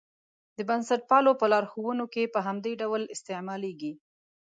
د 0.57 0.59
بنسټپالو 0.69 1.31
په 1.41 1.45
لارښوونو 1.51 2.05
کې 2.13 2.31
په 2.33 2.39
همدې 2.47 2.73
ډول 2.81 3.01
استعمالېږي. 3.15 3.93